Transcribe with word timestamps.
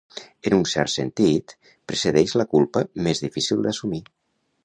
En 0.49 0.53
un 0.55 0.63
cert 0.69 0.91
sentit, 0.93 1.53
precedeix 1.91 2.35
la 2.41 2.47
culpa 2.55 2.85
més 3.09 3.23
difícil 3.27 3.61
d'assumir. 3.67 4.01